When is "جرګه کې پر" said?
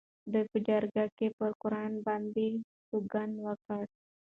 0.67-1.49